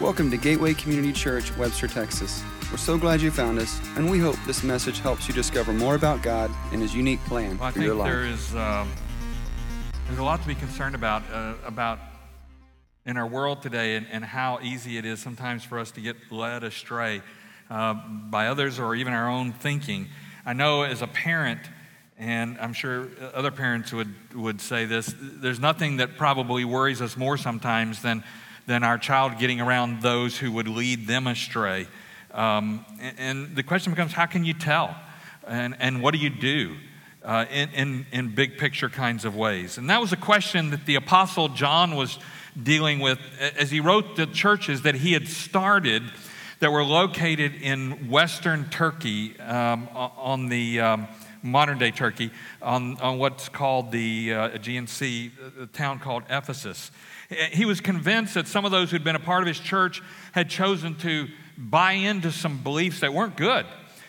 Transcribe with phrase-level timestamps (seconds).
[0.00, 2.42] Welcome to Gateway Community Church, Webster, Texas.
[2.70, 5.94] We're so glad you found us, and we hope this message helps you discover more
[5.94, 8.12] about God and His unique plan Well, I for your life.
[8.12, 8.92] there is um,
[10.06, 11.98] there's a lot to be concerned about uh, about
[13.06, 16.16] in our world today, and, and how easy it is sometimes for us to get
[16.30, 17.22] led astray
[17.70, 20.08] uh, by others or even our own thinking.
[20.44, 21.60] I know as a parent,
[22.18, 25.14] and I'm sure other parents would would say this.
[25.18, 28.22] There's nothing that probably worries us more sometimes than
[28.66, 31.86] than our child getting around those who would lead them astray.
[32.32, 34.94] Um, and, and the question becomes, how can you tell?
[35.46, 36.76] And, and what do you do?
[37.26, 39.78] uh, in, in, in big picture kinds of ways.
[39.78, 42.18] And that was a question that the Apostle John was
[42.60, 43.18] dealing with
[43.58, 46.04] as he wrote the churches that he had started
[46.60, 51.08] that were located in western Turkey um, on the um,
[51.42, 52.30] modern day Turkey,
[52.62, 56.90] on, on what's called the uh, Aegean Sea, a town called Ephesus.
[57.28, 60.48] He was convinced that some of those who'd been a part of his church had
[60.48, 63.66] chosen to buy into some beliefs that weren't good,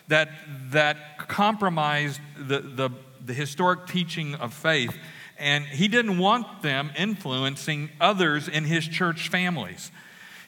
[0.07, 0.29] that,
[0.71, 2.89] that compromised the, the,
[3.25, 4.95] the historic teaching of faith.
[5.39, 9.91] And he didn't want them influencing others in his church families.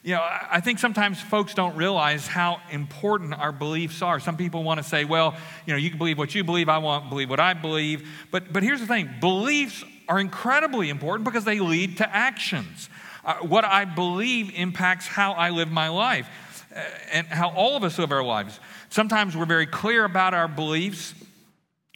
[0.02, 4.18] You know, I think sometimes folks don't realize how important our beliefs are.
[4.18, 6.78] Some people want to say, well, you know, you can believe what you believe, I
[6.78, 8.08] won't believe what I believe.
[8.30, 12.90] But, but here's the thing beliefs are incredibly important because they lead to actions.
[13.24, 16.28] Uh, what I believe impacts how I live my life
[16.74, 16.80] uh,
[17.12, 18.58] and how all of us live our lives.
[18.88, 21.14] Sometimes we're very clear about our beliefs,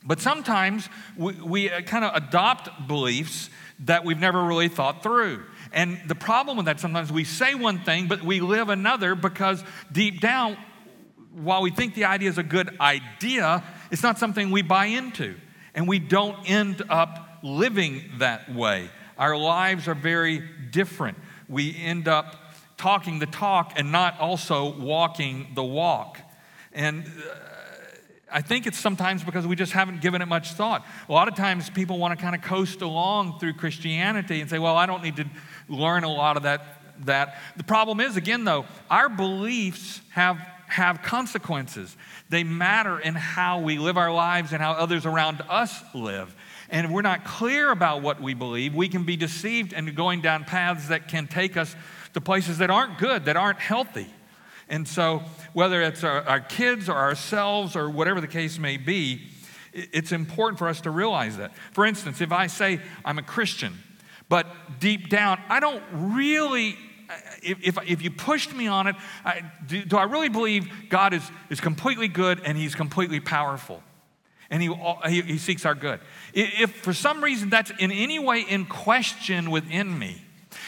[0.04, 5.42] but sometimes we, we kind of adopt beliefs that we've never really thought through.
[5.72, 9.64] And the problem with that, sometimes we say one thing, but we live another because
[9.90, 10.56] deep down,
[11.32, 15.34] while we think the idea is a good idea, it's not something we buy into.
[15.74, 18.88] And we don't end up living that way.
[19.18, 21.18] Our lives are very different.
[21.48, 22.36] We end up
[22.78, 26.18] talking the talk and not also walking the walk.
[26.72, 27.34] And uh,
[28.32, 30.84] I think it's sometimes because we just haven't given it much thought.
[31.08, 34.58] A lot of times people want to kind of coast along through Christianity and say,
[34.58, 35.26] well, I don't need to
[35.68, 36.80] learn a lot of that.
[37.04, 37.38] that.
[37.56, 41.94] The problem is, again, though, our beliefs have, have consequences.
[42.30, 46.34] They matter in how we live our lives and how others around us live.
[46.74, 50.42] And we're not clear about what we believe, we can be deceived and going down
[50.42, 51.76] paths that can take us
[52.14, 54.08] to places that aren't good, that aren't healthy.
[54.68, 59.22] And so, whether it's our, our, kids or ourselves or whatever the case may be,
[59.72, 61.52] it's important for us to realize that.
[61.70, 63.78] For instance, if I say I'm a Christian,
[64.28, 64.48] but
[64.80, 66.76] deep down, I don't really,
[67.40, 71.14] if, if, if you pushed me on it, I, do, do I really believe God
[71.14, 73.80] is, is completely good and He's completely powerful?
[74.50, 74.72] And he,
[75.08, 76.00] he, he seeks our good.
[76.32, 80.22] If for some reason that's in any way in question within me,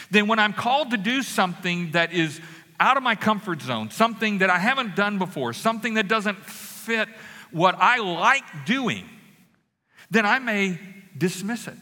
[0.09, 2.39] then when I'm called to do something that is
[2.79, 7.07] out of my comfort zone, something that I haven't done before, something that doesn't fit
[7.51, 9.07] what I like doing,
[10.09, 10.79] then I may
[11.17, 11.73] dismiss it.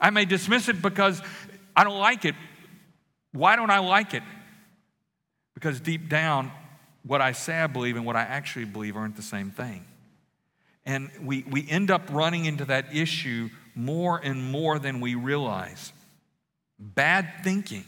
[0.00, 1.20] I may dismiss it because
[1.74, 2.34] I don't like it.
[3.32, 4.22] Why don't I like it?
[5.54, 6.52] Because deep down,
[7.02, 9.84] what I say I believe and what I actually believe aren't the same thing.
[10.86, 15.92] And we, we end up running into that issue more and more than we realize.
[16.78, 17.84] Bad thinking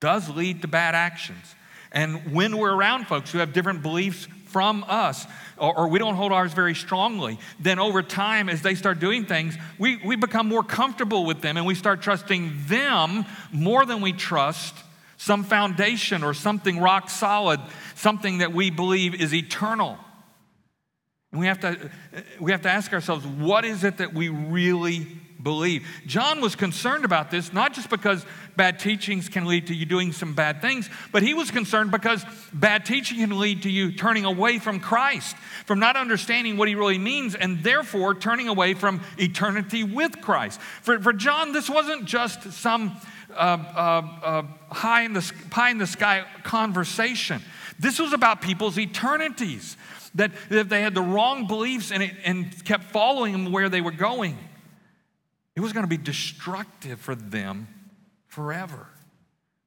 [0.00, 1.54] does lead to bad actions.
[1.92, 5.26] And when we're around folks who have different beliefs from us,
[5.56, 9.26] or, or, we don't hold ours very strongly, then over time, as they start doing
[9.26, 14.00] things, we, we become more comfortable with them and we start trusting them more than
[14.00, 14.74] we trust
[15.18, 17.60] some foundation or something rock solid,
[17.94, 19.98] something that we believe is eternal.
[21.38, 21.90] We have to,
[22.40, 25.06] we have to ask ourselves, what is it that we really
[25.40, 25.86] believe?
[26.04, 28.26] John was concerned about this, not just because
[28.56, 32.24] bad teachings can lead to you doing some bad things, but he was concerned because
[32.52, 36.74] bad teaching can lead to you turning away from Christ, from not understanding what he
[36.74, 40.60] really means, and therefore turning away from eternity with Christ.
[40.82, 43.00] For, for John, this wasn't just some
[43.30, 44.42] uh, uh, uh,
[44.74, 47.42] high, in the, pie in the sky conversation.
[47.78, 49.76] This was about people's eternities
[50.14, 53.80] that if they had the wrong beliefs and, it, and kept following them where they
[53.80, 54.36] were going,
[55.54, 57.68] it was going to be destructive for them
[58.26, 58.86] forever.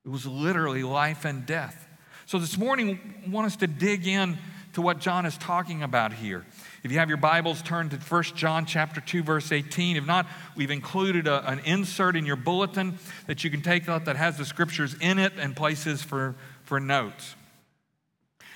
[0.06, 1.88] It was literally life and death.
[2.26, 4.38] So this morning, I want us to dig in
[4.74, 6.46] to what John is talking about here.
[6.84, 9.98] If you have your Bibles, turn to 1 John chapter 2, verse 18.
[9.98, 12.98] If not, we've included a, an insert in your bulletin
[13.28, 16.80] that you can take out that has the scriptures in it and places for, for
[16.80, 17.36] notes.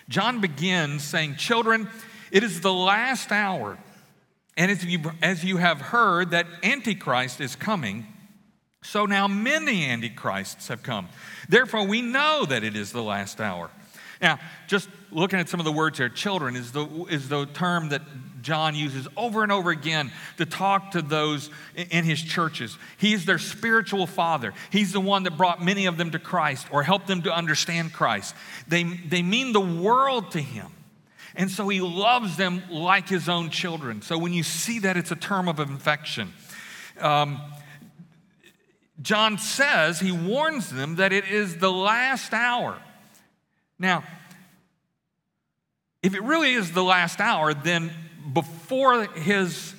[0.10, 1.90] John begins saying, Children,
[2.32, 3.78] it is the last hour.
[4.58, 8.08] And as you, as you have heard that Antichrist is coming,
[8.84, 11.10] So now many antichrists have come.
[11.50, 13.72] Therefore, we know that it is the last hour.
[14.22, 17.90] Now, just looking at some of the words here, children is the, is the term
[17.90, 18.02] that
[18.42, 22.78] John uses over and over again to talk to those in his churches.
[22.98, 24.54] He's their spiritual father.
[24.70, 27.92] He's the one that brought many of them to Christ or helped them to understand
[27.92, 28.36] Christ.
[28.68, 30.68] They, they mean the world to him.
[31.36, 34.02] And so he loves them like his own children.
[34.04, 36.32] So when you see that, it's a term of infection.
[37.00, 37.42] Um,
[39.02, 42.80] John says, he warns them that it is the last hour.
[43.78, 44.04] Now,
[46.02, 47.92] if it really is the last hour, then
[48.34, 49.74] before his,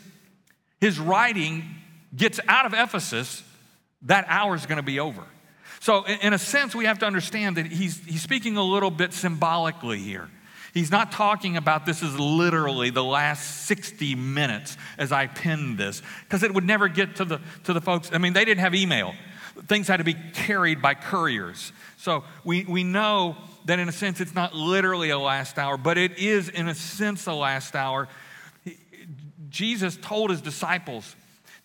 [0.80, 1.64] his writing
[2.14, 3.42] gets out of Ephesus,
[4.02, 5.22] that hour is going to be over.
[5.80, 9.12] So, in a sense, we have to understand that he's, he's speaking a little bit
[9.12, 10.28] symbolically here.
[10.74, 16.02] He's not talking about this as literally the last 60 minutes as I penned this,
[16.24, 18.10] because it would never get to the, to the folks.
[18.12, 19.14] I mean, they didn't have email,
[19.66, 21.72] things had to be carried by couriers.
[21.98, 25.98] So we, we know that in a sense it's not literally a last hour, but
[25.98, 28.08] it is in a sense a last hour.
[29.48, 31.14] Jesus told his disciples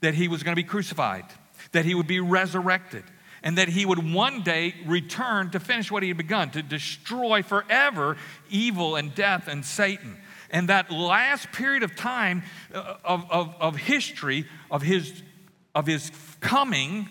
[0.02, 1.26] that he was going to be crucified,
[1.72, 3.04] that he would be resurrected
[3.44, 7.42] and that he would one day return to finish what he had begun, to destroy
[7.42, 8.18] forever
[8.50, 10.18] evil and death and Satan.
[10.52, 12.44] And that last period of time
[12.74, 15.24] uh, of, of, of history of his,
[15.74, 17.10] of his coming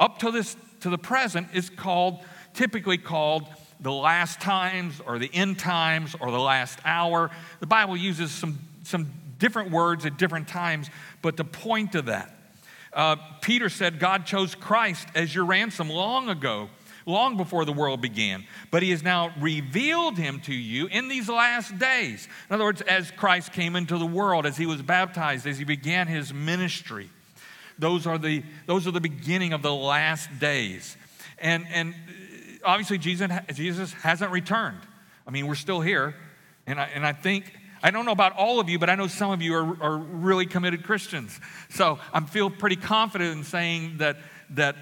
[0.00, 2.18] up to this to the present is called
[2.54, 3.46] typically called
[3.82, 7.30] the last times or the end times or the last hour.
[7.60, 10.88] The Bible uses some, some different words at different times,
[11.20, 12.34] but the point of that
[12.92, 16.68] uh, Peter said, God chose Christ as your ransom long ago,
[17.06, 18.44] long before the world began.
[18.70, 22.28] But he has now revealed him to you in these last days.
[22.48, 25.64] In other words, as Christ came into the world, as he was baptized, as he
[25.64, 27.08] began his ministry.
[27.78, 30.96] Those are the, those are the beginning of the last days.
[31.38, 31.94] And, and
[32.64, 34.80] obviously, Jesus, Jesus hasn't returned.
[35.26, 36.14] I mean, we're still here.
[36.66, 39.08] And I, and I think I don't know about all of you, but I know
[39.08, 41.38] some of you are, are really committed Christians.
[41.70, 44.18] So I feel pretty confident in saying that,
[44.50, 44.76] that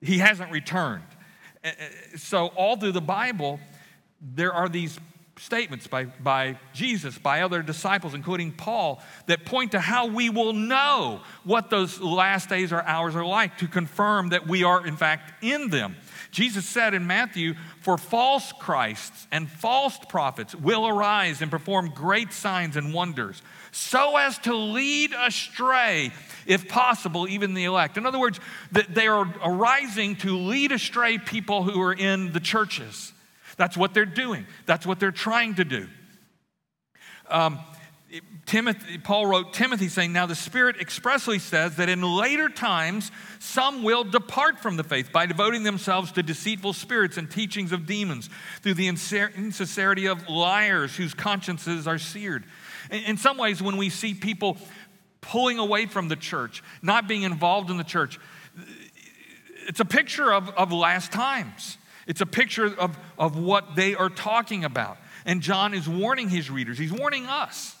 [0.00, 1.04] he hasn't returned.
[1.64, 3.58] Eh, eh, so, all through the Bible,
[4.20, 4.98] there are these
[5.38, 10.52] statements by, by Jesus, by other disciples, including Paul, that point to how we will
[10.52, 14.96] know what those last days or hours are like to confirm that we are, in
[14.96, 15.96] fact, in them.
[16.30, 22.32] Jesus said in Matthew, For false Christs and false prophets will arise and perform great
[22.32, 23.40] signs and wonders,
[23.72, 26.12] so as to lead astray,
[26.46, 27.96] if possible, even the elect.
[27.96, 28.40] In other words,
[28.72, 33.12] that they are arising to lead astray people who are in the churches.
[33.56, 35.88] That's what they're doing, that's what they're trying to do.
[37.30, 37.58] Um,
[38.46, 43.82] Timothy, Paul wrote Timothy saying, Now the Spirit expressly says that in later times some
[43.82, 48.30] will depart from the faith by devoting themselves to deceitful spirits and teachings of demons,
[48.62, 52.44] through the insincerity of liars whose consciences are seared.
[52.90, 54.56] In some ways, when we see people
[55.20, 58.18] pulling away from the church, not being involved in the church,
[59.66, 61.76] it's a picture of, of last times.
[62.06, 64.96] It's a picture of, of what they are talking about.
[65.26, 67.74] And John is warning his readers, he's warning us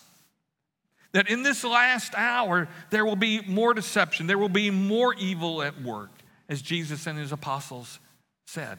[1.12, 5.62] that in this last hour, there will be more deception, there will be more evil
[5.62, 6.10] at work,
[6.48, 7.98] as Jesus and his apostles
[8.46, 8.78] said.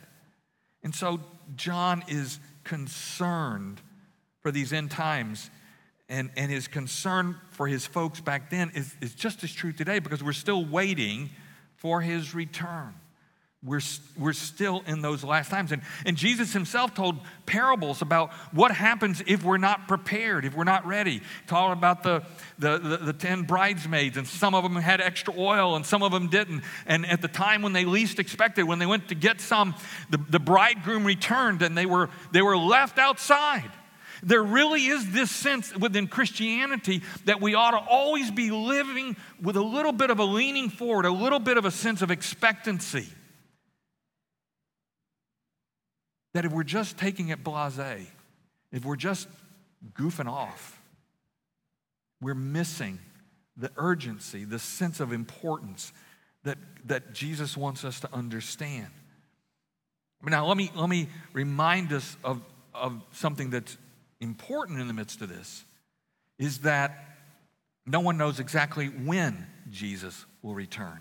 [0.83, 1.19] And so
[1.55, 3.81] John is concerned
[4.41, 5.49] for these end times.
[6.07, 9.99] And, and his concern for his folks back then is, is just as true today
[9.99, 11.29] because we're still waiting
[11.75, 12.95] for his return.
[13.61, 13.81] We're,
[14.17, 15.73] we're still in those last times.
[15.73, 20.63] And, and Jesus himself told parables about what happens if we're not prepared, if we're
[20.63, 21.21] not ready.
[21.45, 22.23] Talked about the,
[22.57, 26.13] the, the, the 10 bridesmaids, and some of them had extra oil and some of
[26.13, 26.63] them didn't.
[26.85, 29.75] And at the time when they least expected, when they went to get some,
[30.09, 33.69] the, the bridegroom returned and they were, they were left outside.
[34.23, 39.57] There really is this sense within Christianity that we ought to always be living with
[39.57, 43.07] a little bit of a leaning forward, a little bit of a sense of expectancy.
[46.33, 48.07] That if we're just taking it blase,
[48.71, 49.27] if we're just
[49.93, 50.81] goofing off,
[52.21, 52.99] we're missing
[53.57, 55.91] the urgency, the sense of importance
[56.43, 58.87] that, that Jesus wants us to understand.
[60.23, 62.41] Now, let me, let me remind us of,
[62.73, 63.77] of something that's
[64.19, 65.63] important in the midst of this
[66.37, 67.05] is that
[67.85, 70.99] no one knows exactly when Jesus will return.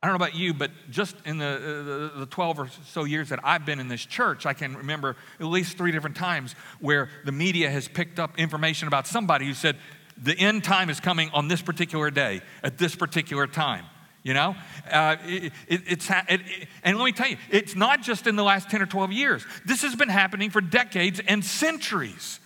[0.00, 3.30] I don't know about you, but just in the, the, the, 12 or so years
[3.30, 7.10] that I've been in this church, I can remember at least three different times where
[7.24, 9.76] the media has picked up information about somebody who said,
[10.16, 13.84] the end time is coming on this particular day, at this particular time.
[14.22, 14.56] You know,
[14.90, 16.40] uh, it, it, it's it,
[16.84, 19.46] and let me tell you, it's not just in the last 10 or 12 years.
[19.64, 22.38] This has been happening for decades and centuries.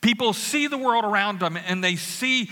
[0.00, 2.50] People see the world around them and they see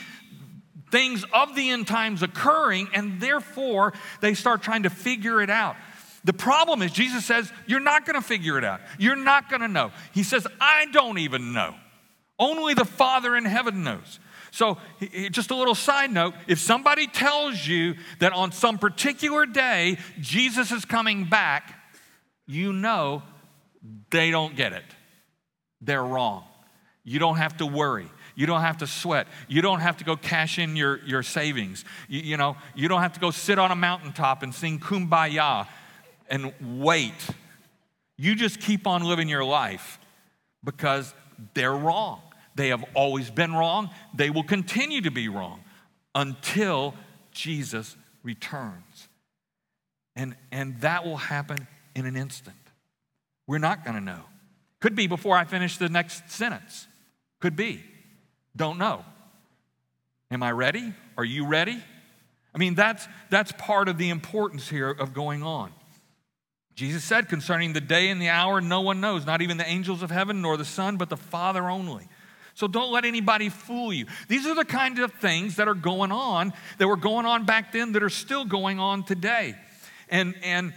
[0.90, 5.76] things of the end times occurring, and therefore they start trying to figure it out.
[6.24, 8.80] The problem is, Jesus says, You're not going to figure it out.
[8.98, 9.92] You're not going to know.
[10.12, 11.74] He says, I don't even know.
[12.38, 14.18] Only the Father in heaven knows.
[14.50, 14.78] So,
[15.30, 20.72] just a little side note if somebody tells you that on some particular day Jesus
[20.72, 21.74] is coming back,
[22.46, 23.22] you know
[24.10, 24.84] they don't get it.
[25.80, 26.44] They're wrong.
[27.04, 28.10] You don't have to worry.
[28.36, 29.26] You don't have to sweat.
[29.48, 31.84] You don't have to go cash in your, your savings.
[32.06, 35.66] You, you know, you don't have to go sit on a mountaintop and sing kumbaya
[36.28, 37.14] and wait.
[38.18, 39.98] You just keep on living your life
[40.62, 41.14] because
[41.54, 42.20] they're wrong.
[42.54, 43.90] They have always been wrong.
[44.14, 45.64] They will continue to be wrong
[46.14, 46.94] until
[47.32, 49.08] Jesus returns.
[50.14, 52.56] And, and that will happen in an instant.
[53.46, 54.22] We're not going to know.
[54.80, 56.86] Could be before I finish the next sentence.
[57.40, 57.82] Could be.
[58.56, 59.04] Don't know.
[60.30, 60.92] Am I ready?
[61.16, 61.78] Are you ready?
[62.54, 65.72] I mean, that's, that's part of the importance here of going on.
[66.74, 70.02] Jesus said concerning the day and the hour, no one knows, not even the angels
[70.02, 72.08] of heaven, nor the Son, but the Father only.
[72.54, 74.06] So don't let anybody fool you.
[74.28, 77.72] These are the kind of things that are going on, that were going on back
[77.72, 79.54] then, that are still going on today.
[80.08, 80.72] And, and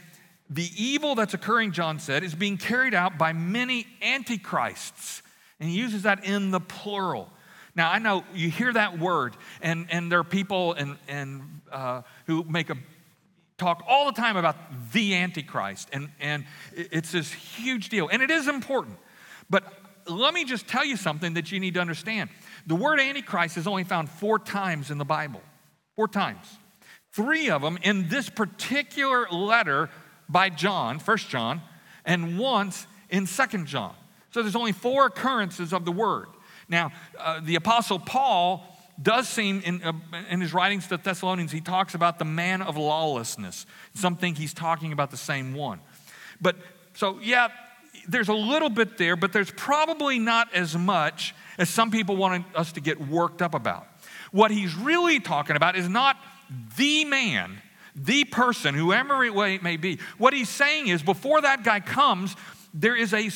[0.50, 5.22] the evil that's occurring, John said, is being carried out by many antichrists.
[5.60, 7.32] And he uses that in the plural.
[7.80, 12.02] Now, I know you hear that word, and, and there are people and, and, uh,
[12.26, 12.76] who make a
[13.58, 14.58] talk all the time about
[14.92, 16.44] the Antichrist, and, and
[16.76, 18.10] it's this huge deal.
[18.10, 18.98] And it is important.
[19.50, 19.64] But
[20.08, 22.32] let me just tell you something that you need to understand.
[22.68, 25.42] The word Antichrist is only found four times in the Bible.
[25.96, 26.58] Four times.
[27.14, 29.90] Three of them in this particular letter
[30.28, 31.62] by John, First John,
[32.04, 33.96] and once in Second John.
[34.32, 36.28] So there's only four occurrences of the word.
[36.70, 38.64] Now, uh, the Apostle Paul
[39.02, 39.94] does seem in, uh,
[40.30, 43.66] in his writings to Thessalonians, he talks about the man of lawlessness.
[43.96, 45.80] Some think he's talking about the same one.
[46.42, 46.58] But
[46.94, 47.48] so, yeah,
[48.08, 52.46] there's a little bit there, but there's probably not as much as some people want
[52.56, 53.88] us to get worked up about.
[54.32, 56.18] What he's really talking about is not
[56.78, 57.62] the man,
[57.96, 60.00] the person, whoever it may be.
[60.18, 62.36] What he's saying is before that guy comes,
[62.74, 63.30] there is a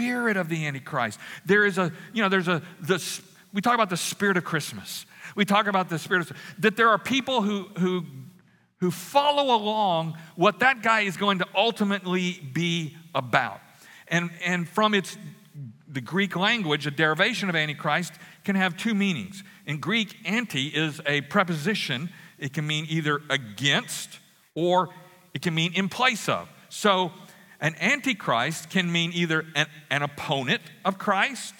[0.00, 1.20] spirit of the Antichrist.
[1.44, 3.20] There is a, you know, there's a, the,
[3.52, 5.04] we talk about the spirit of Christmas.
[5.36, 8.04] We talk about the spirit of, that there are people who, who,
[8.78, 13.60] who follow along what that guy is going to ultimately be about.
[14.08, 15.18] And, and from its
[15.86, 18.14] the Greek language, a derivation of Antichrist
[18.44, 19.42] can have two meanings.
[19.66, 22.10] In Greek, anti is a preposition.
[22.38, 24.18] It can mean either against
[24.54, 24.88] or
[25.34, 26.48] it can mean in place of.
[26.68, 27.12] So,
[27.60, 31.54] an antichrist can mean either an, an opponent of Christ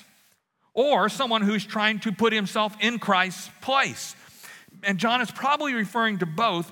[0.73, 4.15] or someone who's trying to put himself in Christ's place.
[4.83, 6.71] And John is probably referring to both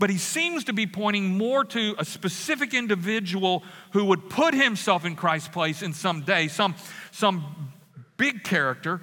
[0.00, 5.04] but he seems to be pointing more to a specific individual who would put himself
[5.04, 6.74] in Christ's place in some day, some,
[7.12, 7.70] some
[8.16, 9.02] big character.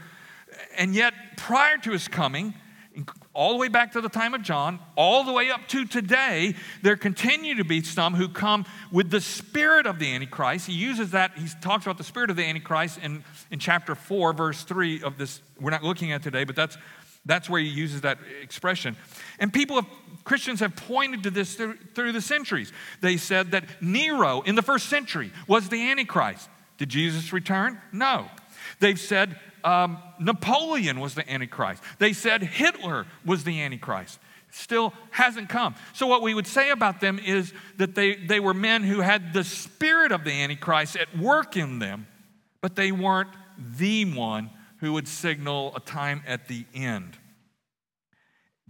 [0.76, 2.56] And yet, prior to his coming,
[3.38, 6.56] all the way back to the time of John, all the way up to today,
[6.82, 10.66] there continue to be some who come with the spirit of the Antichrist.
[10.66, 14.34] He uses that, he talks about the spirit of the Antichrist in, in chapter 4,
[14.34, 16.80] verse 3 of this, we're not looking at today, but that's,
[17.28, 18.98] that's where he uses that expression.
[19.38, 19.86] And people have
[20.24, 22.74] Christians have pointed to this through, through the centuries.
[23.00, 26.50] They said that Nero in the first century was the Antichrist.
[26.78, 27.80] Did Jesus return?
[27.94, 28.26] No.
[28.82, 31.84] They've said um, Napoleon was the Antichrist.
[32.00, 34.18] They said Hitler was the Antichrist.
[34.50, 35.76] Still hasn't come.
[35.94, 39.34] So, what we would say about them is that they, they were men who had
[39.34, 42.08] the spirit of the Antichrist at work in them,
[42.62, 43.30] but they weren't
[43.78, 47.18] the one who would signal a time at the end.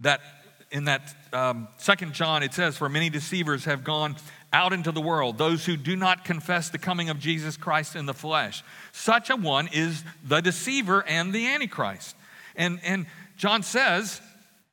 [0.00, 0.20] That
[0.70, 4.16] in that um, second John, it says, For many deceivers have gone
[4.52, 8.06] out into the world, those who do not confess the coming of Jesus Christ in
[8.06, 8.62] the flesh.
[8.92, 12.16] Such a one is the deceiver and the antichrist.
[12.56, 13.06] And, and
[13.36, 14.20] John says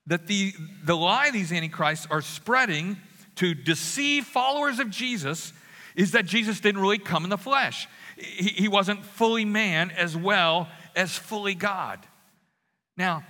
[0.07, 2.97] that the, the lie these antichrists are spreading
[3.35, 5.51] to deceive followers of Jesus
[5.95, 7.87] is that Jesus didn't really come in the flesh.
[8.17, 11.99] He, he wasn't fully man as well as fully God.
[12.97, 13.23] Now,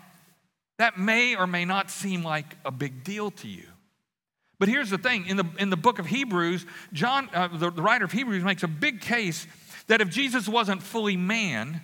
[0.78, 3.68] that may or may not seem like a big deal to you.
[4.60, 7.82] But here's the thing in the, in the book of Hebrews, John, uh, the, the
[7.82, 9.48] writer of Hebrews, makes a big case
[9.88, 11.82] that if Jesus wasn't fully man,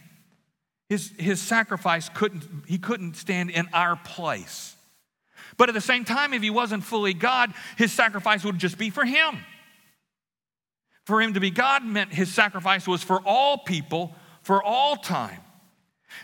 [0.89, 4.75] his, his sacrifice couldn't, he couldn't stand in our place.
[5.57, 8.89] But at the same time, if he wasn't fully God, his sacrifice would just be
[8.89, 9.37] for him.
[11.05, 15.39] For him to be God meant his sacrifice was for all people, for all time.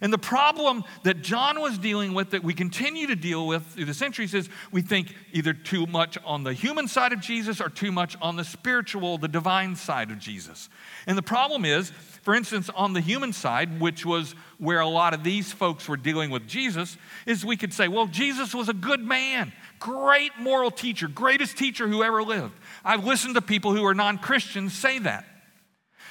[0.02, 3.86] And the problem that John was dealing with, that we continue to deal with through
[3.86, 7.70] the centuries, is we think either too much on the human side of Jesus or
[7.70, 10.70] too much on the spiritual, the divine side of Jesus.
[11.08, 11.90] And the problem is,
[12.22, 15.98] for instance, on the human side, which was where a lot of these folks were
[15.98, 20.72] dealing with Jesus, is we could say, well, Jesus was a good man, great moral
[20.72, 22.54] teacher, greatest teacher who ever lived.
[22.84, 25.26] I've listened to people who are non Christians say that.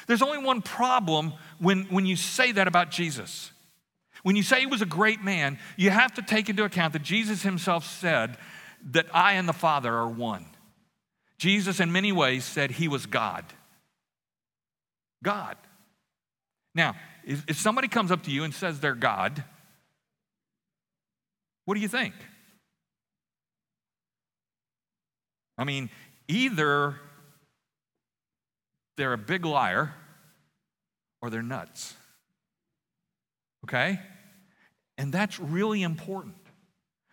[0.07, 3.51] There's only one problem when, when you say that about Jesus.
[4.27, 7.03] When you say he was a great man, you have to take into account that
[7.03, 8.37] Jesus himself said
[8.91, 10.47] that I and the Father are one.
[11.39, 13.45] Jesus, in many ways, said he was God.
[15.23, 15.57] God.
[16.75, 19.45] Now, if, if somebody comes up to you and says they're God,
[21.65, 22.15] what do you think?
[25.57, 25.89] I mean,
[26.27, 26.97] either
[28.97, 29.95] they're a big liar
[31.23, 31.95] or they're nuts.
[33.63, 34.01] Okay?
[34.99, 36.37] And that's really important.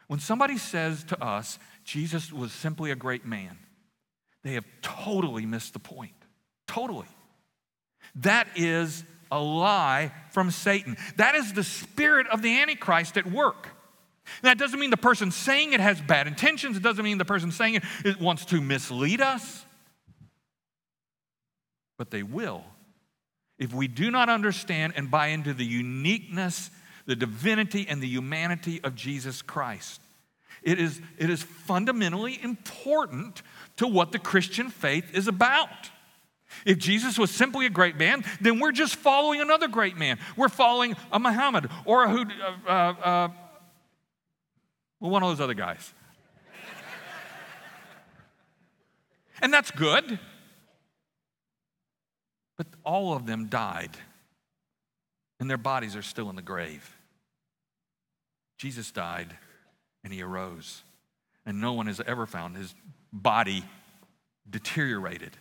[0.08, 3.58] When somebody says to us, Jesus was simply a great man,
[4.44, 6.14] they have totally missed the point.
[6.68, 7.08] Totally.
[8.16, 10.98] That is a lie from Satan.
[11.18, 13.70] That is the spirit of the Antichrist at work.
[14.42, 16.78] that doesn't mean the person saying it has bad intentions.
[16.78, 19.66] It doesn't mean the person saying it, it wants to mislead us.
[21.98, 22.64] But they will
[23.64, 26.70] if we do not understand and buy into the uniqueness
[27.06, 30.02] the divinity and the humanity of Jesus Christ.
[30.62, 33.42] It is, it is fundamentally important
[33.78, 35.90] to what the Christian faith is about.
[36.66, 40.20] If Jesus was simply a great man, then we're just following another great man.
[40.38, 42.26] We're following a Muhammad or a uh,
[42.66, 43.30] uh, uh,
[45.00, 45.94] well, one of those other guys.
[49.42, 50.20] and that's good.
[52.56, 53.98] But all of them died
[55.44, 56.96] and their bodies are still in the grave.
[58.58, 59.36] Jesus died
[60.02, 60.84] and he arose,
[61.46, 62.74] and no one has ever found his
[63.12, 63.66] body
[64.50, 65.36] deteriorated.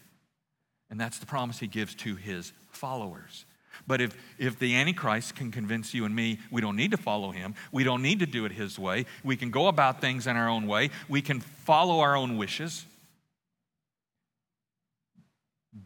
[0.91, 3.45] And that's the promise he gives to his followers.
[3.87, 7.31] But if, if the Antichrist can convince you and me we don't need to follow
[7.31, 10.37] him, we don't need to do it his way, we can go about things in
[10.37, 12.87] our own way, we can follow our own wishes,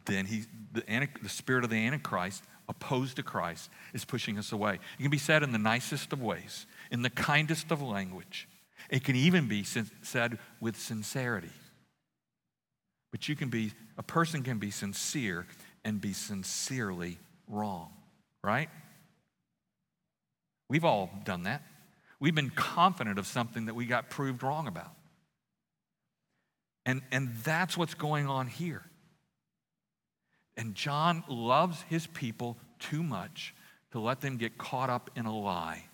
[0.05, 4.79] then he, the, the spirit of the Antichrist opposed to Christ is pushing us away.
[4.99, 8.47] It can be said in the nicest of ways, in the kindest of language.
[8.89, 11.51] It can even be said with sincerity.
[13.11, 15.47] But you can be, a person can be sincere
[15.83, 17.91] and be sincerely wrong,
[18.43, 18.69] right?
[20.69, 21.63] We've all done that.
[22.19, 24.91] We've been confident of something that we got proved wrong about.
[26.85, 28.83] And, and that's what's going on here.
[30.57, 33.53] And John loves his people too much
[33.91, 35.85] to let them get caught up in a lie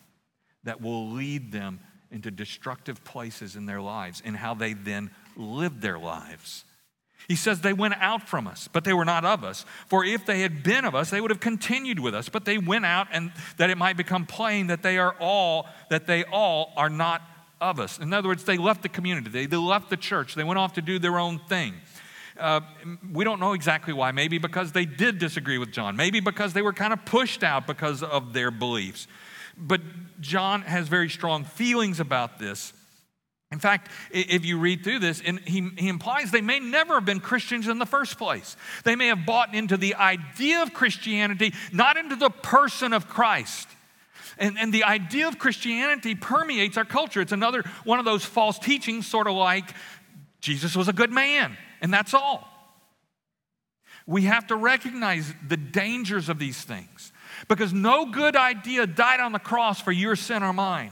[0.64, 1.80] that will lead them
[2.12, 6.64] into destructive places in their lives and how they then live their lives.
[7.28, 9.66] He says they went out from us, but they were not of us.
[9.88, 12.28] For if they had been of us, they would have continued with us.
[12.28, 16.06] But they went out, and that it might become plain that they are all that
[16.06, 17.22] they all are not
[17.62, 17.98] of us.
[17.98, 20.74] In other words, they left the community, they, they left the church, they went off
[20.74, 21.76] to do their own thing.
[22.40, 22.62] Uh,
[23.12, 24.12] we don't know exactly why.
[24.12, 25.96] Maybe because they did disagree with John.
[25.96, 29.08] Maybe because they were kind of pushed out because of their beliefs.
[29.58, 29.82] But
[30.20, 32.74] John has very strong feelings about this.
[33.52, 37.06] In fact, if you read through this, and he, he implies they may never have
[37.06, 38.58] been Christians in the first place.
[38.84, 43.68] They may have bought into the idea of Christianity, not into the person of Christ.
[44.40, 47.22] And, and the idea of Christianity permeates our culture.
[47.22, 49.72] It's another one of those false teachings, sort of like
[50.42, 51.56] Jesus was a good man.
[51.84, 52.50] And that's all.
[54.08, 57.12] We have to recognize the dangers of these things
[57.48, 60.92] because no good idea died on the cross for your sin or mine.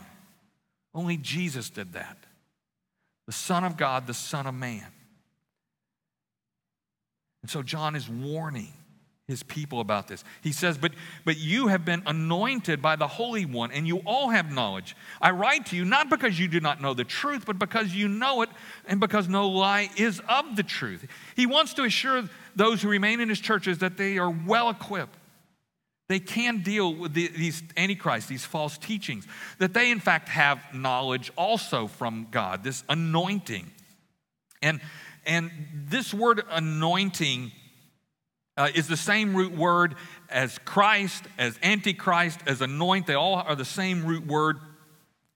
[0.94, 2.18] Only Jesus did that.
[3.26, 4.86] The Son of God, the Son of Man.
[7.42, 8.74] And so John is warning
[9.32, 10.24] his people about this.
[10.42, 10.92] He says, but,
[11.26, 14.96] but you have been anointed by the Holy One, and you all have knowledge.
[15.20, 18.08] I write to you not because you do not know the truth, but because you
[18.08, 18.50] know it,
[18.86, 21.08] and because no lie is of the truth.
[21.36, 25.18] He wants to assure those who remain in his churches that they are well equipped.
[26.10, 29.26] They can deal with the, these antichrists, these false teachings,
[29.60, 33.72] that they, in fact, have knowledge also from God, this anointing.
[34.62, 34.82] And,
[35.26, 37.54] and this word anointing
[38.58, 39.96] uh, is the same root word
[40.30, 43.08] as Christ, as Antichrist, as anoint.
[43.08, 44.58] They all are the same root word.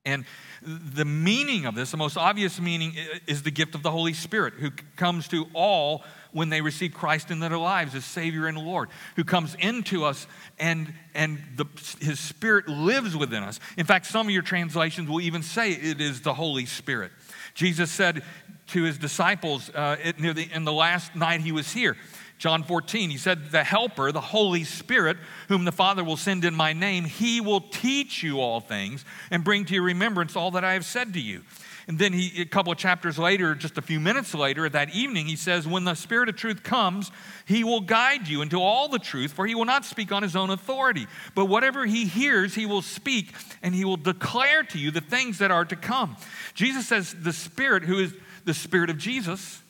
[0.06, 0.26] And
[0.62, 2.94] the meaning of this, the most obvious meaning,
[3.28, 7.32] is the gift of the Holy Spirit, who comes to all when they receive Christ
[7.32, 10.28] in their lives as Savior and Lord, who comes into us
[10.60, 11.66] and, and the,
[12.02, 13.60] His Spirit lives within us.
[13.78, 17.12] In fact, some of your translations will even say it is the Holy Spirit.
[17.54, 18.22] Jesus said
[18.68, 21.96] to His disciples uh, near the, in the last night He was here,
[22.38, 25.18] John 14, he said, The Helper, the Holy Spirit,
[25.48, 29.44] whom the Father will send in my name, he will teach you all things and
[29.44, 31.44] bring to your remembrance all that I have said to you.
[31.88, 35.28] And then he, a couple of chapters later, just a few minutes later, that evening,
[35.28, 37.12] he says, When the Spirit of truth comes,
[37.46, 40.36] he will guide you into all the truth, for he will not speak on his
[40.36, 41.06] own authority.
[41.36, 45.38] But whatever he hears, he will speak, and he will declare to you the things
[45.38, 46.18] that are to come.
[46.56, 48.14] Jesus says, The Spirit, who is
[48.46, 49.62] the Spirit of Jesus,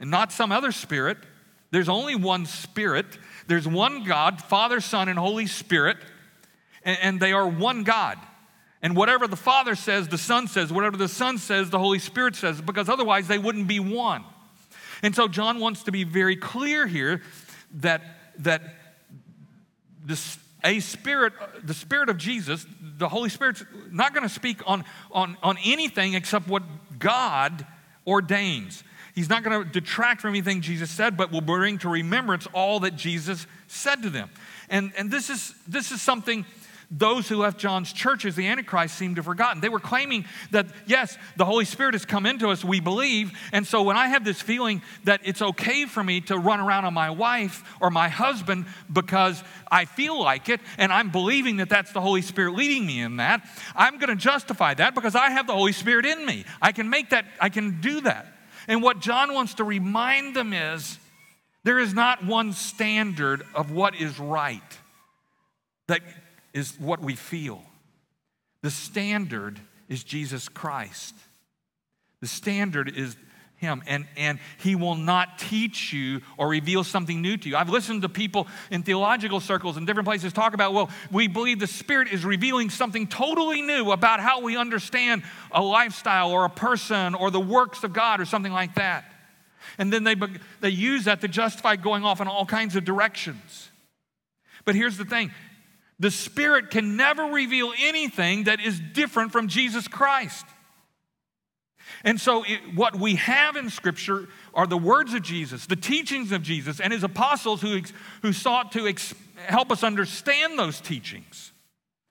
[0.00, 1.18] not some other Spirit,
[1.70, 3.06] there's only one Spirit.
[3.46, 5.96] There's one God, Father, Son, and Holy Spirit,
[6.82, 8.18] and they are one God.
[8.80, 10.72] And whatever the Father says, the Son says.
[10.72, 14.24] Whatever the Son says, the Holy Spirit says, because otherwise they wouldn't be one.
[15.02, 17.22] And so John wants to be very clear here
[17.74, 18.02] that,
[18.38, 18.62] that
[20.04, 24.84] this, a spirit, the Spirit of Jesus, the Holy Spirit's not going to speak on,
[25.10, 26.62] on, on anything except what
[26.98, 27.66] God
[28.06, 28.82] ordains.
[29.18, 32.78] He's not going to detract from anything Jesus said, but will bring to remembrance all
[32.80, 34.30] that Jesus said to them.
[34.70, 36.46] And, and this, is, this is something
[36.88, 39.60] those who left John's churches, the Antichrist, seem to have forgotten.
[39.60, 43.36] They were claiming that, yes, the Holy Spirit has come into us, we believe.
[43.50, 46.84] And so when I have this feeling that it's okay for me to run around
[46.84, 51.68] on my wife or my husband because I feel like it, and I'm believing that
[51.68, 55.30] that's the Holy Spirit leading me in that, I'm going to justify that because I
[55.30, 56.44] have the Holy Spirit in me.
[56.62, 58.37] I can make that, I can do that.
[58.68, 60.98] And what John wants to remind them is
[61.64, 64.62] there is not one standard of what is right.
[65.88, 66.02] That
[66.52, 67.62] is what we feel.
[68.62, 71.14] The standard is Jesus Christ.
[72.20, 73.16] The standard is
[73.58, 77.56] him and, and he will not teach you or reveal something new to you.
[77.56, 81.58] I've listened to people in theological circles and different places talk about well we believe
[81.58, 86.50] the spirit is revealing something totally new about how we understand a lifestyle or a
[86.50, 89.04] person or the works of god or something like that.
[89.76, 90.16] And then they,
[90.60, 93.70] they use that to justify going off in all kinds of directions.
[94.64, 95.32] But here's the thing.
[96.00, 100.46] The Spirit can never reveal anything that is different from Jesus Christ.
[102.04, 106.32] And so, it, what we have in Scripture are the words of Jesus, the teachings
[106.32, 107.80] of Jesus, and his apostles who,
[108.22, 111.52] who sought to ex- help us understand those teachings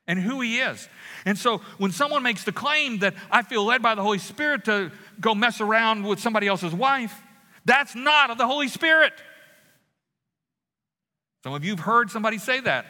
[0.07, 0.87] and who he is.
[1.25, 4.65] And so, when someone makes the claim that I feel led by the Holy Spirit
[4.65, 7.21] to go mess around with somebody else's wife,
[7.65, 9.13] that's not of the Holy Spirit.
[11.43, 12.85] Some of you have heard somebody say that.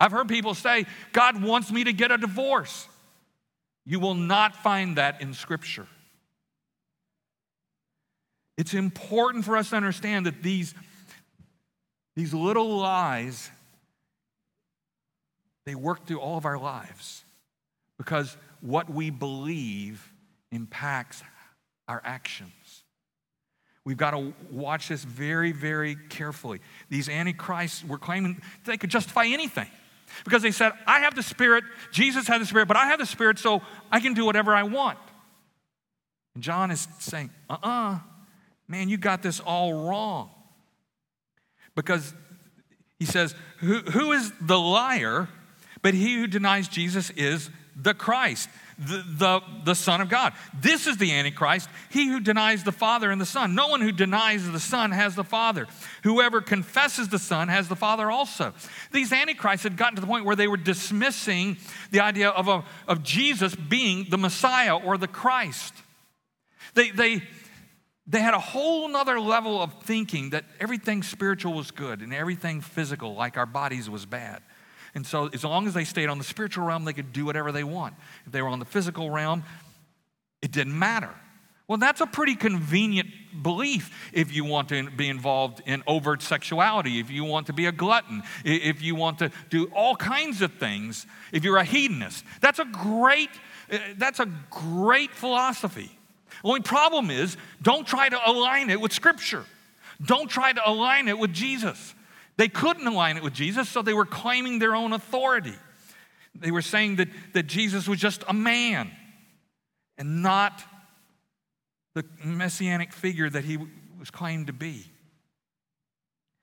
[0.00, 2.88] I've heard people say, God wants me to get a divorce.
[3.84, 5.86] You will not find that in Scripture.
[8.60, 10.74] It's important for us to understand that these,
[12.14, 13.50] these little lies,
[15.64, 17.24] they work through all of our lives
[17.96, 20.12] because what we believe
[20.52, 21.22] impacts
[21.88, 22.82] our actions.
[23.86, 26.60] We've got to watch this very, very carefully.
[26.90, 29.68] These antichrists were claiming they could justify anything.
[30.22, 33.06] Because they said, I have the Spirit, Jesus had the Spirit, but I have the
[33.06, 34.98] Spirit, so I can do whatever I want.
[36.34, 37.98] And John is saying, uh uh-uh, uh
[38.70, 40.30] man, you got this all wrong.
[41.74, 42.14] Because
[42.98, 45.28] he says, who, who is the liar?
[45.82, 48.48] But he who denies Jesus is the Christ
[48.80, 50.32] the, the, the Son of God.
[50.58, 53.54] This is the Antichrist, he who denies the Father and the Son.
[53.54, 55.66] No one who denies the Son has the Father.
[56.02, 58.54] Whoever confesses the Son has the Father also.
[58.90, 61.58] These Antichrists had gotten to the point where they were dismissing
[61.90, 65.74] the idea of, a, of Jesus being the Messiah or the Christ.
[66.74, 67.22] They, they,
[68.10, 72.60] they had a whole nother level of thinking that everything spiritual was good and everything
[72.60, 74.42] physical, like our bodies, was bad.
[74.96, 77.52] And so, as long as they stayed on the spiritual realm, they could do whatever
[77.52, 77.94] they want.
[78.26, 79.44] If they were on the physical realm,
[80.42, 81.14] it didn't matter.
[81.68, 83.10] Well, that's a pretty convenient
[83.44, 87.66] belief if you want to be involved in overt sexuality, if you want to be
[87.66, 92.24] a glutton, if you want to do all kinds of things, if you're a hedonist.
[92.40, 93.30] That's a great,
[93.70, 95.96] uh, that's a great philosophy.
[96.44, 99.44] Only problem is don't try to align it with Scripture.
[100.04, 101.94] Don't try to align it with Jesus.
[102.36, 105.54] They couldn't align it with Jesus, so they were claiming their own authority.
[106.34, 108.90] They were saying that, that Jesus was just a man
[109.98, 110.64] and not
[111.94, 113.58] the messianic figure that he
[113.98, 114.86] was claimed to be.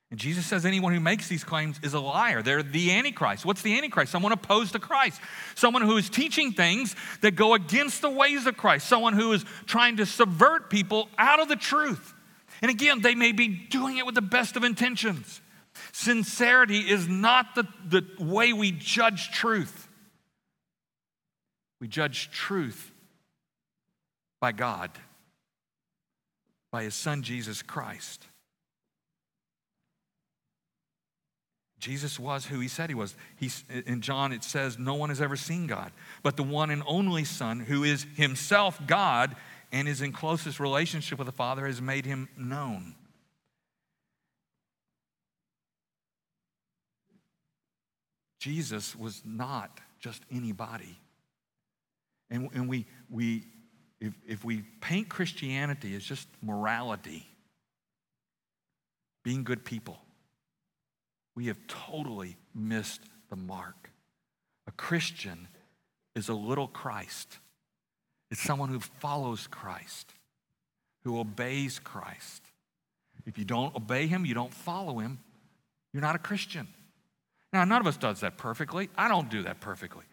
[0.10, 2.42] And Jesus says anyone who makes these claims is a liar.
[2.42, 3.46] They're the Antichrist.
[3.46, 4.12] What's the Antichrist?
[4.12, 5.20] Someone opposed to Christ.
[5.56, 8.88] Someone who is teaching things that go against the ways of Christ.
[8.88, 12.14] Someone who is trying to subvert people out of the truth.
[12.62, 15.42] And again, they may be doing it with the best of intentions.
[15.92, 19.90] Sincerity is not the, the way we judge truth.
[21.82, 22.92] We judge truth
[24.40, 24.90] by God,
[26.72, 28.26] by His Son, Jesus Christ.
[31.80, 33.16] Jesus was who he said he was.
[33.36, 35.92] He's, in John, it says, No one has ever seen God,
[36.24, 39.36] but the one and only Son, who is himself God
[39.72, 42.96] and is in closest relationship with the Father, has made him known.
[48.40, 50.98] Jesus was not just anybody.
[52.30, 53.44] And, and we, we,
[54.00, 57.28] if, if we paint Christianity as just morality,
[59.24, 60.00] being good people,
[61.38, 63.92] we have totally missed the mark.
[64.66, 65.48] A Christian
[66.16, 67.38] is a little Christ.
[68.32, 70.12] It's someone who follows Christ,
[71.04, 72.42] who obeys Christ.
[73.28, 75.20] If you don't obey him, you don't follow him,
[75.94, 76.68] you're not a Christian.
[77.54, 78.90] Now, none of us does that perfectly.
[78.98, 80.06] I don't do that perfectly.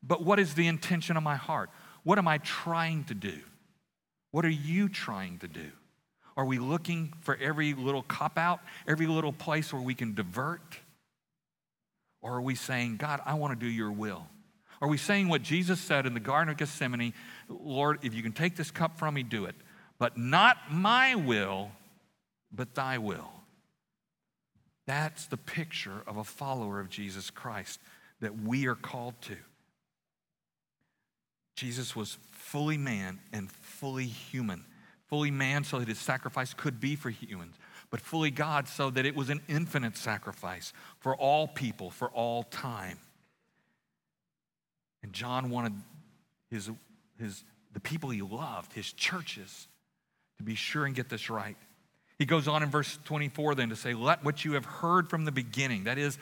[0.00, 1.70] But what is the intention of my heart?
[2.04, 3.40] What am I trying to do?
[4.30, 5.72] What are you trying to do?
[6.38, 10.78] Are we looking for every little cop out, every little place where we can divert?
[12.22, 14.24] Or are we saying, God, I want to do your will?
[14.80, 17.12] Are we saying what Jesus said in the Garden of Gethsemane,
[17.48, 19.56] Lord, if you can take this cup from me, do it.
[19.98, 21.72] But not my will,
[22.52, 23.32] but thy will.
[24.86, 27.80] That's the picture of a follower of Jesus Christ
[28.20, 29.36] that we are called to.
[31.56, 34.64] Jesus was fully man and fully human
[35.08, 37.56] fully man so that his sacrifice could be for humans,
[37.90, 42.44] but fully God so that it was an infinite sacrifice for all people, for all
[42.44, 42.98] time.
[45.02, 45.72] And John wanted
[46.50, 46.70] his,
[47.18, 49.68] his, the people he loved, his churches,
[50.38, 51.56] to be sure and get this right.
[52.18, 55.24] He goes on in verse 24 then to say, Let what you have heard from
[55.24, 56.18] the beginning, that is,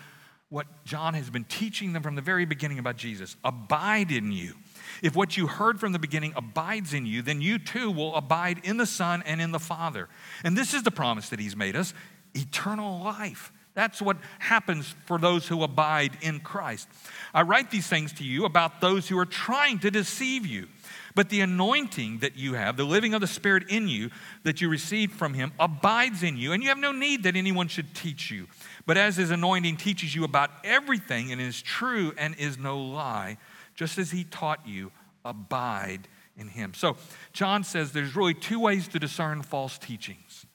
[0.49, 4.55] what John has been teaching them from the very beginning about Jesus, abide in you.
[5.03, 8.61] If what you heard from the beginning abides in you, then you too will abide
[8.65, 10.09] in the Son and in the Father.
[10.45, 11.95] And this is the promise that He's made us
[12.35, 13.53] eternal life.
[13.77, 16.89] That's what happens for those who abide in Christ.
[17.35, 20.69] I write these things to you about those who are trying to deceive you.
[21.15, 24.11] But the anointing that you have, the living of the Spirit in you
[24.45, 27.69] that you received from Him, abides in you, and you have no need that anyone
[27.69, 28.47] should teach you.
[28.87, 33.37] But as His anointing teaches you about everything and is true and is no lie,
[33.77, 34.91] just as he taught you,
[35.25, 36.75] abide in him.
[36.75, 36.97] So,
[37.33, 40.47] John says there's really two ways to discern false teachings.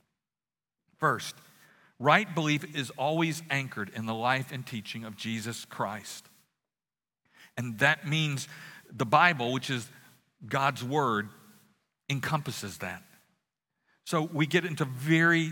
[0.97, 1.35] First,
[1.99, 6.27] right belief is always anchored in the life and teaching of Jesus Christ.
[7.57, 8.47] And that means
[8.91, 9.87] the Bible, which is
[10.45, 11.29] God's word,
[12.09, 13.03] encompasses that.
[14.05, 15.51] So we get into very,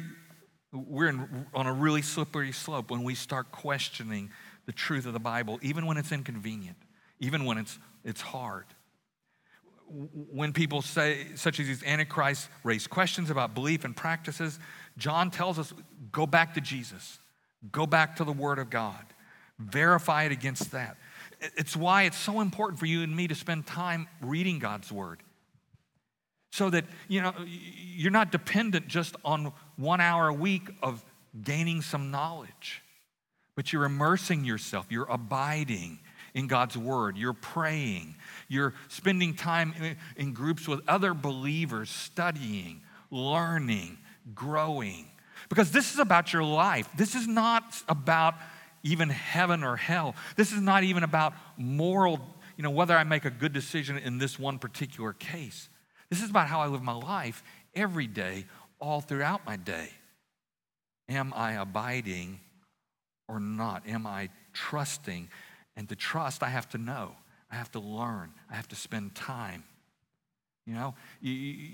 [0.71, 4.32] we're in, on a really slippery slope when we start questioning
[4.65, 6.77] the truth of the Bible, even when it's inconvenient
[7.19, 8.65] even when it's, it's hard.
[9.88, 14.60] When people say, such as these antichrists, raise questions about belief and practices,
[14.97, 15.73] John tells us
[16.12, 17.19] go back to Jesus,
[17.71, 19.03] go back to the Word of God,
[19.58, 20.97] verify it against that.
[21.41, 25.23] It's why it's so important for you and me to spend time reading God's Word.
[26.51, 31.05] So that you know you're not dependent just on one hour a week of
[31.43, 32.82] gaining some knowledge,
[33.55, 35.99] but you're immersing yourself, you're abiding,
[36.34, 37.18] in God's Word.
[37.18, 38.15] You're praying.
[38.48, 43.98] You're spending time in, in groups with other believers, studying, learning,
[44.34, 45.08] growing.
[45.50, 46.88] Because this is about your life.
[46.96, 48.36] This is not about
[48.84, 50.15] even heaven or hell.
[50.36, 52.20] This is not even about moral,
[52.58, 55.70] you know, whether I make a good decision in this one particular case.
[56.10, 57.44] This is about how I live my life
[57.76, 58.46] every day,
[58.80, 59.89] all throughout my day.
[61.08, 62.39] Am I abiding
[63.28, 63.88] or not?
[63.88, 65.30] Am I trusting?
[65.80, 67.13] And to trust, I have to know.
[67.50, 68.34] I have to learn.
[68.52, 69.63] I have to spend time.
[70.65, 71.70] You know, you,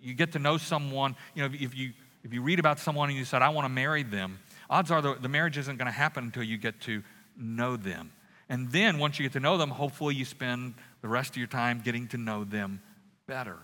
[0.00, 1.92] you get to know someone, you know, if you,
[2.24, 4.38] if you read about someone and you said, I want to marry them,
[4.70, 7.02] odds are the, the marriage isn't going to happen until you get to
[7.36, 8.10] know them.
[8.48, 10.72] And then once you get to know them, hopefully you spend
[11.02, 12.80] the rest of your time getting to know them
[13.26, 13.58] better.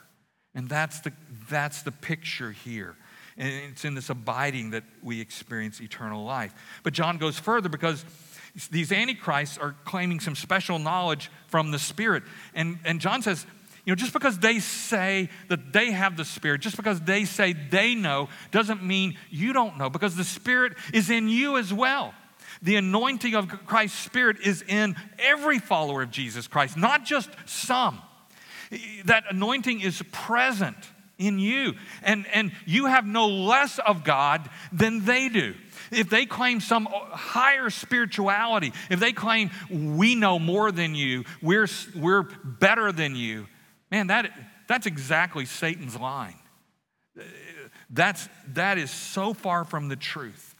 [0.54, 1.14] And that's the,
[1.48, 2.94] that's the picture here.
[3.38, 6.52] And it's in this abiding that we experience eternal life.
[6.82, 8.04] But John goes further because
[8.70, 12.22] these antichrists are claiming some special knowledge from the Spirit.
[12.54, 13.46] And, and John says,
[13.84, 17.54] You know, just because they say that they have the Spirit, just because they say
[17.54, 22.14] they know, doesn't mean you don't know, because the Spirit is in you as well.
[22.60, 28.00] The anointing of Christ's Spirit is in every follower of Jesus Christ, not just some.
[29.06, 30.76] That anointing is present
[31.18, 35.54] in you, and, and you have no less of God than they do.
[35.92, 41.68] If they claim some higher spirituality, if they claim we know more than you, we're,
[41.94, 43.46] we're better than you,
[43.92, 44.32] Man, that,
[44.68, 46.38] that's exactly Satan's line.
[47.90, 50.54] That's, that is so far from the truth.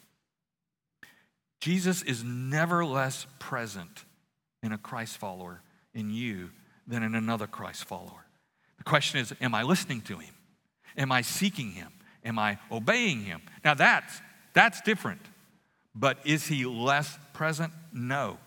[1.63, 4.05] Jesus is never less present
[4.63, 5.63] in a Christ follower
[5.95, 6.51] in you
[6.87, 8.27] than in another Christ follower.
[8.77, 10.35] The question is Am I listening to him?
[10.99, 11.91] Am I seeking him?
[12.23, 13.41] Am I obeying him?
[13.65, 14.21] Now that's,
[14.53, 15.21] that's different.
[15.95, 17.73] But is he less present?
[17.93, 18.39] No.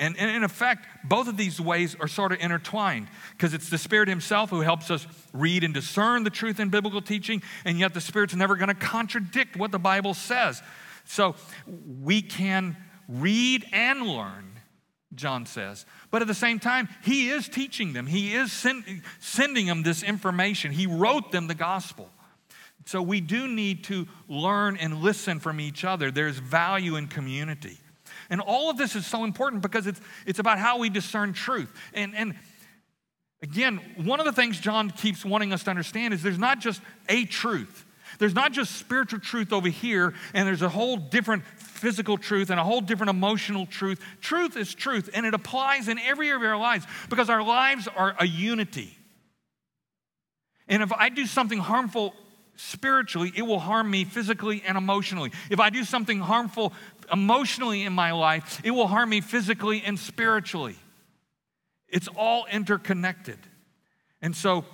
[0.00, 3.78] And, and, in effect, both of these ways are sort of intertwined because it's the
[3.78, 7.94] Spirit Himself who helps us read and discern the truth in biblical teaching, and yet
[7.94, 10.62] the Spirit's never going to contradict what the Bible says.
[11.04, 11.34] So
[11.66, 12.76] we can
[13.08, 14.52] read and learn,
[15.16, 18.84] John says, but at the same time, He is teaching them, He is send,
[19.18, 22.08] sending them this information, He wrote them the gospel.
[22.88, 26.10] So we do need to learn and listen from each other.
[26.10, 27.76] There's value in community.
[28.30, 31.70] And all of this is so important because it's, it's about how we discern truth.
[31.92, 32.34] And, and
[33.42, 36.80] again, one of the things John keeps wanting us to understand is there's not just
[37.10, 37.84] a truth.
[38.18, 42.58] There's not just spiritual truth over here, and there's a whole different physical truth and
[42.58, 44.02] a whole different emotional truth.
[44.22, 47.86] Truth is truth, and it applies in every area of our lives because our lives
[47.86, 48.96] are a unity.
[50.68, 52.14] And if I do something harmful
[52.58, 55.30] spiritually, it will harm me physically and emotionally.
[55.48, 56.72] If I do something harmful
[57.12, 60.76] emotionally in my life, it will harm me physically and spiritually.
[61.88, 63.38] It's all interconnected.
[64.20, 64.64] And so,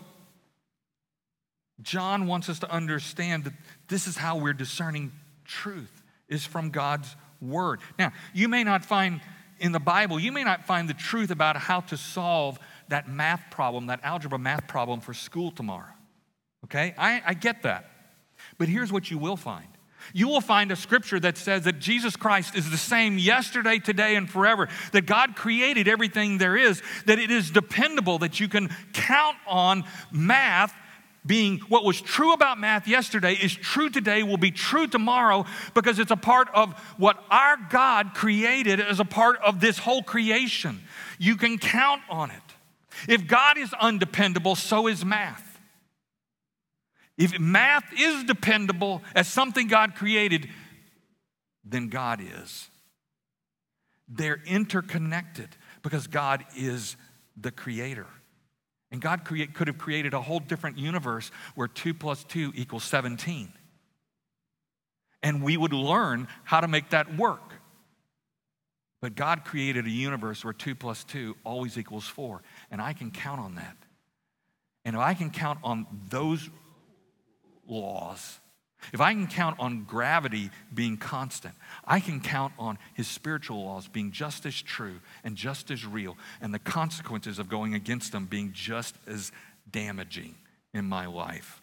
[1.83, 3.53] John wants us to understand that
[3.89, 5.13] this is how we're discerning
[5.45, 7.81] truth is from God's word.
[7.99, 9.21] Now, you may not find
[9.59, 13.43] in the Bible, you may not find the truth about how to solve that math
[13.51, 15.94] problem, that algebra math problem for school tomorrow.
[16.65, 16.95] Okay?
[16.99, 17.91] I, I get that.
[18.59, 19.67] But here's what you will find
[20.13, 24.17] you will find a scripture that says that Jesus Christ is the same yesterday, today,
[24.17, 28.69] and forever, that God created everything there is, that it is dependable, that you can
[28.93, 30.75] count on math
[31.27, 35.99] being what was true about math yesterday is true today, will be true tomorrow, because
[35.99, 40.83] it's a part of what our God created as a part of this whole creation.
[41.19, 42.43] You can count on it.
[43.09, 45.54] If God is undependable, so is math.
[47.17, 50.49] If math is dependable as something God created,
[51.65, 52.69] then God is.
[54.09, 55.49] They're interconnected
[55.83, 56.97] because God is
[57.37, 58.07] the creator.
[58.91, 62.85] And God create, could have created a whole different universe where 2 plus 2 equals
[62.85, 63.53] 17.
[65.23, 67.55] And we would learn how to make that work.
[69.01, 72.43] But God created a universe where 2 plus 2 always equals 4.
[72.71, 73.77] And I can count on that.
[74.85, 76.49] And if I can count on those
[77.69, 78.39] laws,
[78.93, 81.55] if I can count on gravity being constant,
[81.87, 86.17] I can count on his spiritual laws being just as true and just as real,
[86.41, 89.33] and the consequences of going against them being just as
[89.71, 90.35] damaging
[90.75, 91.63] in my life.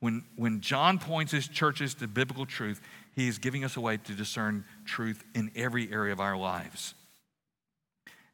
[0.00, 2.80] When, when John points his churches to biblical truth,
[3.14, 6.94] he is giving us a way to discern truth in every area of our lives.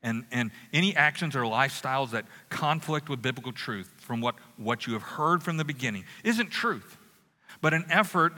[0.07, 4.92] And, and any actions or lifestyles that conflict with biblical truth from what, what you
[4.92, 6.97] have heard from the beginning isn't truth,
[7.61, 8.33] but an effort,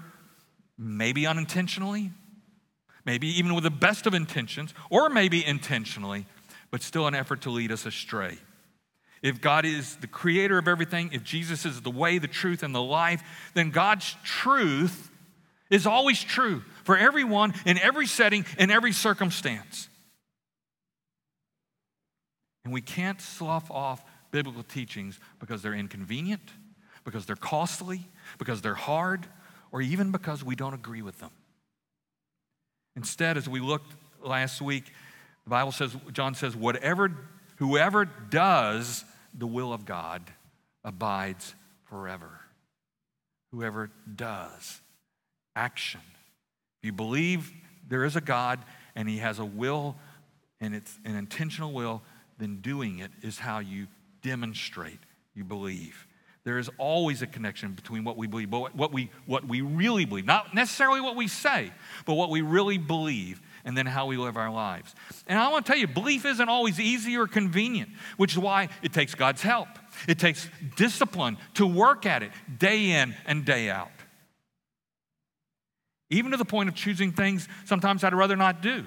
[0.78, 2.10] maybe unintentionally,
[3.04, 6.24] maybe even with the best of intentions, or maybe intentionally,
[6.70, 8.38] but still an effort to lead us astray.
[9.20, 12.74] If God is the creator of everything, if Jesus is the way, the truth, and
[12.74, 15.10] the life, then God's truth
[15.68, 19.90] is always true for everyone in every setting, in every circumstance.
[22.68, 26.50] And we can't slough off biblical teachings because they're inconvenient,
[27.02, 29.26] because they're costly, because they're hard,
[29.72, 31.30] or even because we don't agree with them.
[32.94, 34.92] Instead, as we looked last week,
[35.44, 37.10] the Bible says, John says, whatever,
[37.56, 39.02] whoever does
[39.32, 40.20] the will of God
[40.84, 41.54] abides
[41.86, 42.28] forever.
[43.50, 44.82] Whoever does.
[45.56, 46.02] Action.
[46.82, 47.50] If you believe
[47.88, 48.58] there is a God
[48.94, 49.96] and He has a will
[50.60, 52.02] and it's an intentional will,
[52.38, 53.86] then doing it is how you
[54.22, 55.00] demonstrate
[55.34, 56.06] you believe.
[56.44, 60.06] There is always a connection between what we believe, but what we, what we really
[60.06, 61.72] believe, not necessarily what we say,
[62.06, 64.94] but what we really believe, and then how we live our lives.
[65.26, 68.70] And I want to tell you, belief isn't always easy or convenient, which is why
[68.82, 69.68] it takes God's help.
[70.06, 73.90] It takes discipline to work at it day in and day out.
[76.08, 78.86] Even to the point of choosing things sometimes I'd rather not do.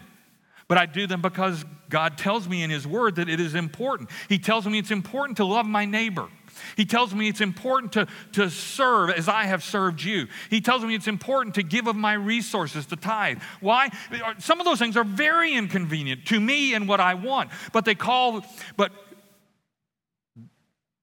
[0.71, 4.09] But I do them because God tells me in His Word that it is important.
[4.29, 6.29] He tells me it's important to love my neighbor.
[6.77, 10.27] He tells me it's important to, to serve as I have served you.
[10.49, 13.39] He tells me it's important to give of my resources, to tithe.
[13.59, 13.89] Why?
[14.37, 17.93] Some of those things are very inconvenient to me and what I want, but they
[17.93, 18.45] call,
[18.77, 18.93] but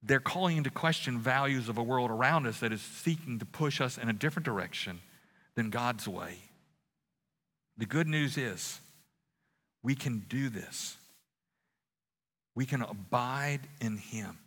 [0.03, 3.83] they're calling into question values of a world around us that is seeking to push
[3.83, 5.01] us in a different direction
[5.57, 6.39] than God's way.
[7.77, 8.81] The good news is
[9.83, 10.97] we can do this.
[12.55, 14.39] We can abide in Him.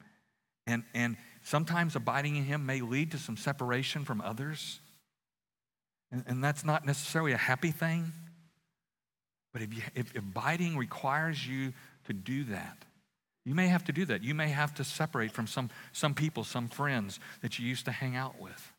[0.67, 4.79] And, and sometimes abiding in Him may lead to some separation from others.
[6.11, 8.11] And, and that's not necessarily a happy thing.
[9.53, 11.73] But if, you, if abiding requires you
[12.05, 12.77] to do that,
[13.45, 14.23] you may have to do that.
[14.23, 17.91] You may have to separate from some, some people, some friends that you used to
[17.91, 18.71] hang out with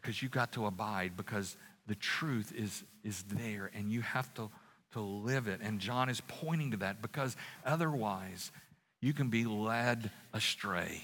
[0.00, 1.56] because you've got to abide because
[1.90, 4.48] the truth is, is there and you have to,
[4.92, 5.58] to live it.
[5.60, 7.34] And John is pointing to that because
[7.66, 8.52] otherwise
[9.00, 11.02] you can be led astray.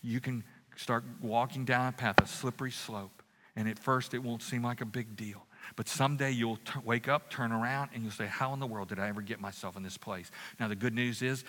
[0.00, 0.44] You can
[0.76, 3.24] start walking down a path, a slippery slope,
[3.56, 5.44] and at first it won't seem like a big deal.
[5.74, 8.90] But someday you'll t- wake up, turn around, and you'll say, How in the world
[8.90, 10.30] did I ever get myself in this place?
[10.60, 11.44] Now, the good news is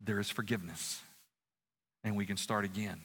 [0.00, 1.00] there is forgiveness,
[2.02, 3.00] and we can start again.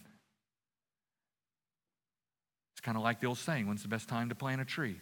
[2.80, 4.96] It's kind of like the old saying when's the best time to plant a tree?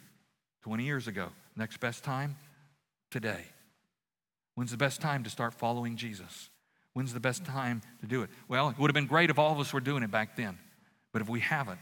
[0.64, 1.30] 20 years ago.
[1.56, 2.36] Next best time?
[3.12, 3.46] Today.
[4.56, 6.50] When's the best time to start following Jesus?
[6.94, 8.32] When's the best time to do it?
[8.48, 10.58] Well, it would have been great if all of us were doing it back then.
[11.14, 11.80] But if we haven't,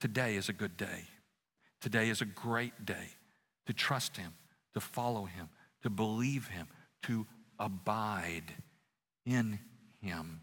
[0.00, 1.04] today is a good day.
[1.82, 3.10] Today is a great day
[3.66, 4.32] to trust Him,
[4.72, 5.50] to follow Him,
[5.82, 6.66] to believe Him,
[7.02, 7.26] to
[7.58, 8.54] abide
[9.26, 9.58] in
[10.00, 10.40] Him.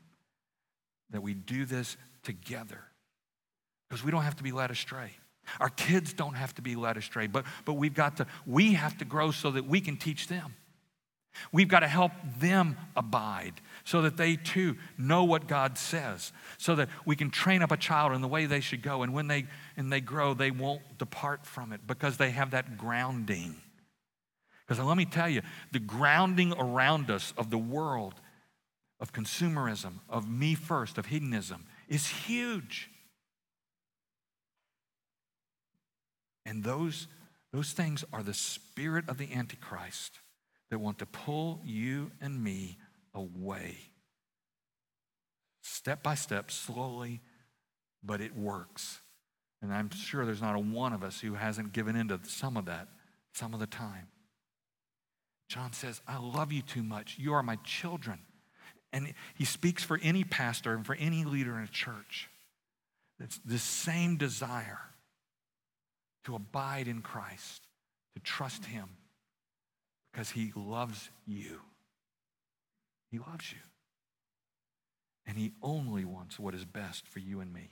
[1.10, 2.84] That we do this together
[3.90, 5.12] because we don't have to be led astray.
[5.60, 8.98] Our kids don't have to be led astray, but, but we've got to, we have
[8.98, 10.56] to grow so that we can teach them.
[11.52, 16.76] We've got to help them abide so that they too know what God says, so
[16.76, 19.04] that we can train up a child in the way they should go.
[19.04, 22.78] And when they, and they grow, they won't depart from it because they have that
[22.78, 23.56] grounding.
[24.66, 28.16] Because let me tell you, the grounding around us of the world,
[29.00, 32.90] of consumerism, of me first, of hedonism, is huge.
[36.46, 37.08] And those,
[37.52, 40.20] those things are the spirit of the Antichrist
[40.70, 42.78] that want to pull you and me
[43.14, 43.78] away.
[45.62, 47.22] Step by step, slowly,
[48.04, 49.00] but it works.
[49.62, 52.66] And I'm sure there's not a one of us who hasn't given into some of
[52.66, 52.88] that
[53.36, 54.08] some of the time.
[55.50, 57.18] John says, I love you too much.
[57.20, 58.20] You are my children.
[58.94, 62.30] And he speaks for any pastor and for any leader in a church.
[63.20, 64.80] It's the same desire
[66.26, 67.64] to abide in Christ,
[68.16, 68.90] to trust Him,
[70.12, 71.62] because He loves you.
[73.12, 73.60] He loves you.
[75.26, 77.70] And He only wants what is best for you and me.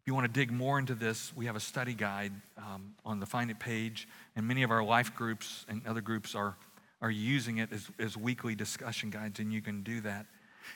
[0.00, 3.20] If you want to dig more into this, we have a study guide um, on
[3.20, 6.56] the Find It page, and many of our life groups and other groups are,
[7.02, 10.26] are using it as, as weekly discussion guides, and you can do that.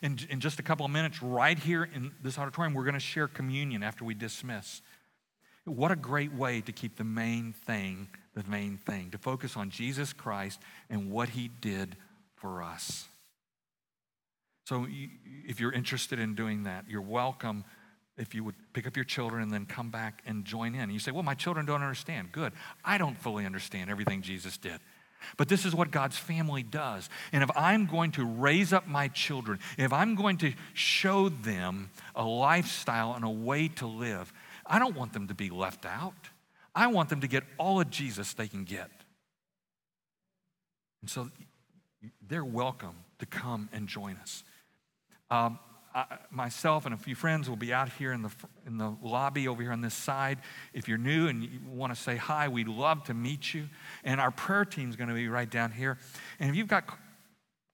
[0.03, 3.01] In, in just a couple of minutes, right here in this auditorium, we're going to
[3.01, 4.83] share communion after we dismiss.
[5.65, 9.71] What a great way to keep the main thing the main thing, to focus on
[9.71, 11.97] Jesus Christ and what he did
[12.37, 13.07] for us.
[14.67, 14.87] So,
[15.47, 17.65] if you're interested in doing that, you're welcome
[18.17, 20.91] if you would pick up your children and then come back and join in.
[20.91, 22.33] You say, Well, my children don't understand.
[22.33, 22.53] Good.
[22.85, 24.79] I don't fully understand everything Jesus did.
[25.37, 27.09] But this is what God's family does.
[27.33, 31.91] And if I'm going to raise up my children, if I'm going to show them
[32.15, 34.33] a lifestyle and a way to live,
[34.67, 36.31] I don't want them to be left out.
[36.75, 38.91] I want them to get all of Jesus they can get.
[41.01, 41.31] And so
[42.27, 44.45] they're welcome to come and join us.
[45.31, 45.59] Um,
[45.95, 48.31] I, myself and a few friends will be out here in the,
[48.67, 50.39] in the lobby over here on this side.
[50.73, 53.69] If you're new and you want to say hi, we'd love to meet you.
[54.05, 55.99] And our prayer team is going to be right down here.
[56.39, 56.85] And if you've got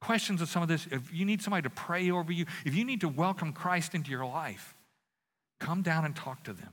[0.01, 2.85] questions of some of this, if you need somebody to pray over you, if you
[2.85, 4.75] need to welcome Christ into your life,
[5.61, 6.73] come down and talk to them.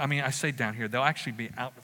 [0.00, 1.74] I mean, I say down here, they'll actually be out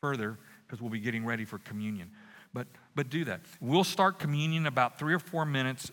[0.00, 2.10] further because we'll be getting ready for communion.
[2.52, 3.40] But, but do that.
[3.60, 5.90] We'll start communion about three or four minutes